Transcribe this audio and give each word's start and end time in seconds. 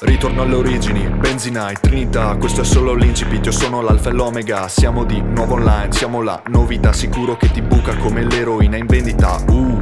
Ritorno 0.00 0.40
alle 0.40 0.54
origini, 0.54 1.06
benzinai, 1.10 1.76
trinità 1.78 2.34
Questo 2.36 2.62
è 2.62 2.64
solo 2.64 2.94
l'incipit, 2.94 3.44
io 3.44 3.52
sono 3.52 3.82
l'alfa 3.82 4.08
e 4.08 4.12
l'omega 4.14 4.66
Siamo 4.68 5.04
di 5.04 5.20
nuovo 5.20 5.56
online, 5.56 5.92
siamo 5.92 6.22
la 6.22 6.42
novità 6.46 6.94
Sicuro 6.94 7.36
che 7.36 7.50
ti 7.50 7.60
buca 7.60 7.98
come 7.98 8.24
l'eroina 8.24 8.78
in 8.78 8.86
vendita 8.86 9.36
Uh 9.48 9.79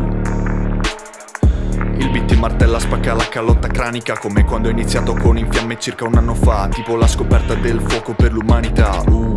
il 1.98 2.10
beat 2.10 2.26
ti 2.26 2.36
martella 2.36 2.78
spacca 2.78 3.14
la 3.14 3.28
calotta 3.28 3.68
cranica 3.68 4.16
Come 4.18 4.44
quando 4.44 4.68
ho 4.68 4.70
iniziato 4.70 5.14
con 5.14 5.36
Infiamme 5.36 5.78
circa 5.78 6.06
un 6.06 6.14
anno 6.14 6.34
fa 6.34 6.68
Tipo 6.68 6.96
la 6.96 7.06
scoperta 7.06 7.54
del 7.54 7.80
fuoco 7.80 8.14
per 8.14 8.32
l'umanità 8.32 9.02
Uh. 9.08 9.36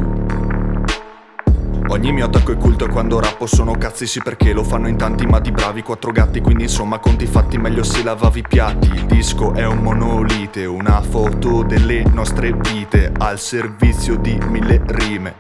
Ogni 1.88 2.14
mio 2.14 2.26
attacco 2.26 2.54
è 2.54 2.58
culto 2.58 2.86
e 2.86 2.90
quando 2.90 3.20
rappo 3.20 3.46
sono 3.46 3.74
cazzi 3.74 4.08
sì 4.08 4.22
perché 4.22 4.54
lo 4.54 4.64
fanno 4.64 4.88
in 4.88 4.96
tanti 4.96 5.26
ma 5.26 5.40
di 5.40 5.52
bravi 5.52 5.82
quattro 5.82 6.12
gatti 6.12 6.40
Quindi 6.40 6.64
insomma 6.64 7.00
conti 7.00 7.26
fatti 7.26 7.58
meglio 7.58 7.84
se 7.84 8.04
lavavi 8.04 8.40
i 8.40 8.46
piatti. 8.48 8.88
Il 8.88 9.06
disco 9.08 9.54
è 9.54 9.66
un 9.66 9.80
monolite, 9.80 10.66
una 10.66 11.02
foto 11.02 11.64
delle 11.64 12.04
nostre 12.14 12.54
vite 12.54 13.12
Al 13.18 13.40
servizio 13.40 14.16
di 14.16 14.38
mille 14.48 14.82
rime. 14.86 15.36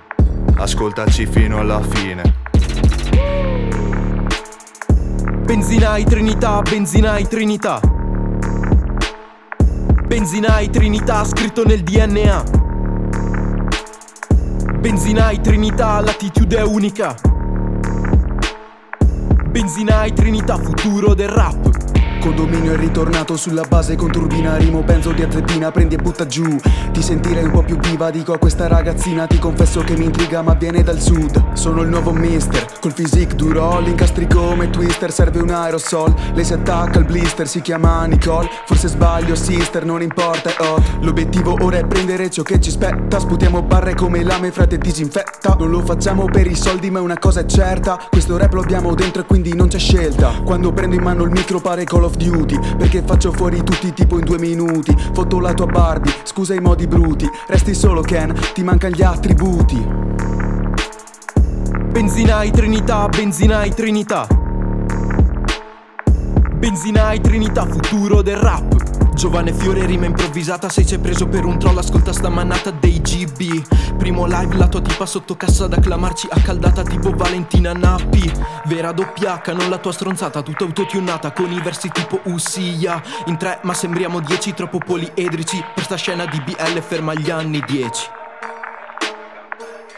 Ascoltaci 0.57 1.25
fino 1.25 1.59
alla 1.59 1.81
fine 1.81 2.50
Benzinai 5.43 6.03
Trinità, 6.05 6.61
benzinai 6.61 7.27
Trinità 7.27 7.79
Benzinai 10.07 10.69
Trinità 10.69 11.23
scritto 11.25 11.65
nel 11.65 11.81
DNA 11.83 12.43
Benzinai 14.81 15.39
Trinità, 15.41 16.01
l'attitude 16.01 16.59
unica. 16.61 17.15
Benzinai 19.47 20.11
Trinità, 20.13 20.57
futuro 20.57 21.13
del 21.13 21.29
rap. 21.29 21.90
Condominio 22.21 22.73
è 22.73 22.77
ritornato 22.77 23.35
sulla 23.35 23.63
base 23.67 23.95
con 23.95 24.11
turbina 24.11 24.55
Rimo 24.55 24.83
penso 24.83 25.11
di 25.11 25.23
atletina, 25.23 25.71
prendi 25.71 25.95
e 25.95 25.97
butta 25.97 26.27
giù. 26.27 26.55
Ti 26.91 27.01
sentirei 27.01 27.45
un 27.45 27.49
po' 27.49 27.63
più 27.63 27.77
viva, 27.79 28.11
dico 28.11 28.31
a 28.33 28.37
questa 28.37 28.67
ragazzina 28.67 29.25
Ti 29.25 29.39
confesso 29.39 29.81
che 29.81 29.97
mi 29.97 30.05
intriga 30.05 30.43
ma 30.43 30.53
viene 30.53 30.83
dal 30.83 30.99
sud. 30.99 31.53
Sono 31.53 31.81
il 31.81 31.89
nuovo 31.89 32.11
mister, 32.11 32.67
col 32.79 32.93
physique 32.93 33.35
duro 33.35 33.79
L'incastri 33.79 34.27
come 34.27 34.69
twister, 34.69 35.11
serve 35.11 35.39
un 35.39 35.49
aerosol. 35.49 36.13
Lei 36.35 36.45
si 36.45 36.53
attacca 36.53 36.99
al 36.99 37.05
blister, 37.05 37.47
si 37.47 37.59
chiama 37.61 38.05
Nicole. 38.05 38.47
Forse 38.67 38.87
sbaglio 38.87 39.33
sister, 39.33 39.83
non 39.83 40.03
importa, 40.03 40.51
è 40.51 40.55
hot. 40.59 40.99
L'obiettivo 40.99 41.57
ora 41.59 41.79
è 41.79 41.87
prendere 41.87 42.29
ciò 42.29 42.43
che 42.43 42.61
ci 42.61 42.69
spetta. 42.69 43.19
Sputiamo 43.19 43.63
barre 43.63 43.95
come 43.95 44.23
lame, 44.23 44.51
frate 44.51 44.77
disinfetta. 44.77 45.55
Non 45.57 45.71
lo 45.71 45.81
facciamo 45.81 46.25
per 46.25 46.45
i 46.45 46.55
soldi 46.55 46.91
ma 46.91 47.01
una 47.01 47.17
cosa 47.17 47.39
è 47.39 47.45
certa. 47.45 47.97
Questo 48.11 48.37
rap 48.37 48.53
lo 48.53 48.61
abbiamo 48.61 48.93
dentro 48.93 49.23
e 49.23 49.25
quindi 49.25 49.55
non 49.55 49.69
c'è 49.69 49.79
scelta. 49.79 50.41
Quando 50.45 50.71
prendo 50.71 50.95
in 50.95 51.01
mano 51.01 51.23
il 51.23 51.31
micro 51.31 51.59
pare 51.59 51.83
Call 51.83 52.09
of 52.11 52.17
Duty 52.17 52.59
Perché 52.77 53.01
faccio 53.05 53.31
fuori 53.31 53.63
tutti 53.63 53.93
tipo 53.93 54.19
in 54.19 54.25
due 54.25 54.37
minuti. 54.37 54.95
Fotto 55.13 55.39
la 55.39 55.53
tua 55.53 55.65
Barbie, 55.65 56.13
scusa 56.23 56.53
i 56.53 56.59
modi 56.59 56.87
bruti 56.87 57.29
Resti 57.47 57.73
solo 57.73 58.01
Ken, 58.01 58.33
ti 58.53 58.63
mancano 58.63 58.95
gli 58.95 59.01
attributi. 59.01 60.09
Benzinai 61.91 62.51
Trinità, 62.51 63.07
benzinai 63.07 63.73
Trinità. 63.73 64.27
Benzinai 66.53 67.19
Trinità, 67.19 67.65
futuro 67.65 68.21
del 68.21 68.37
rap 68.37 69.00
Giovane 69.21 69.53
fiore 69.53 69.85
rima 69.85 70.07
improvvisata. 70.07 70.67
Sei 70.67 70.83
c'è 70.83 70.97
preso 70.97 71.27
per 71.27 71.45
un 71.45 71.59
troll 71.59 71.77
Ascolta 71.77 72.11
sta 72.11 72.27
manata 72.27 72.71
dei 72.71 72.99
GB 72.99 73.95
Primo 73.95 74.25
live 74.25 74.55
la 74.55 74.67
tua 74.67 74.81
tipa 74.81 75.05
sotto 75.05 75.37
cassa 75.37 75.67
Da 75.67 75.79
clamarci 75.79 76.25
accaldata 76.27 76.81
tipo 76.81 77.11
Valentina 77.11 77.71
Nappi. 77.71 78.31
Vera 78.65 78.91
doppia 78.91 79.39
H 79.39 79.53
non 79.53 79.69
la 79.69 79.77
tua 79.77 79.91
stronzata. 79.91 80.41
Tutta 80.41 80.63
autotunata 80.63 81.33
con 81.33 81.51
i 81.51 81.61
versi 81.61 81.89
tipo 81.89 82.19
Ussia 82.23 82.99
In 83.27 83.37
tre 83.37 83.59
ma 83.61 83.75
sembriamo 83.75 84.21
dieci 84.21 84.55
Troppo 84.55 84.79
poliedrici. 84.79 85.63
Per 85.75 85.83
sta 85.83 85.97
scena 85.97 86.25
di 86.25 86.41
BL 86.41 86.81
ferma 86.81 87.13
gli 87.13 87.29
anni 87.29 87.63
dieci 87.67 88.20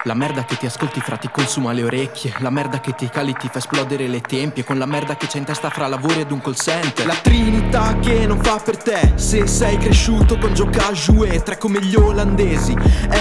la 0.05 0.13
merda 0.13 0.43
che 0.43 0.57
ti 0.57 0.65
ascolti 0.65 0.99
fra 0.99 1.15
ti 1.15 1.29
consuma 1.31 1.71
le 1.71 1.83
orecchie. 1.83 2.33
La 2.39 2.49
merda 2.49 2.79
che 2.79 2.93
ti 2.93 3.07
cali 3.07 3.33
ti 3.33 3.47
fa 3.49 3.59
esplodere 3.59 4.07
le 4.07 4.21
tempie. 4.21 4.63
Con 4.63 4.77
la 4.77 4.85
merda 4.85 5.15
che 5.15 5.27
c'è 5.27 5.37
in 5.37 5.45
testa 5.45 5.69
fra 5.69 5.87
lavori 5.87 6.21
ed 6.21 6.31
un 6.31 6.41
call 6.41 6.55
center. 6.55 7.05
La 7.05 7.15
trinità 7.15 7.97
che 7.99 8.25
non 8.27 8.41
fa 8.41 8.59
per 8.59 8.77
te. 8.77 9.13
Se 9.15 9.47
sei 9.47 9.77
cresciuto 9.77 10.37
con 10.37 10.53
gioca 10.53 10.89
e 10.89 11.43
Tre 11.43 11.57
come 11.57 11.81
gli 11.81 11.95
olandesi. 11.95 12.75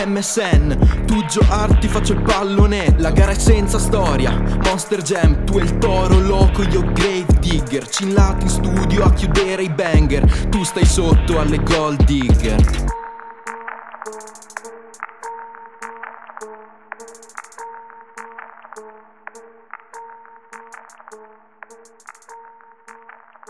MSN 0.06 1.04
Tu 1.06 1.24
Art 1.48 1.78
ti 1.78 1.88
faccio 1.88 2.14
il 2.14 2.22
pallone. 2.22 2.94
La 2.98 3.10
gara 3.10 3.32
è 3.32 3.38
senza 3.38 3.78
storia. 3.78 4.32
Monster 4.64 5.02
Jam 5.02 5.44
Tu 5.44 5.58
e 5.58 5.62
il 5.62 5.78
toro 5.78 6.18
loco 6.18 6.62
Io 6.62 6.82
Grave 6.92 7.38
Digger. 7.38 7.88
Cinlati 7.88 8.44
in 8.44 8.50
studio 8.50 9.04
a 9.04 9.12
chiudere 9.12 9.62
i 9.62 9.70
banger. 9.70 10.48
Tu 10.48 10.64
stai 10.64 10.86
sotto 10.86 11.38
alle 11.38 11.62
gold 11.62 12.02
digger 12.04 13.00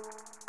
you. 0.03 0.42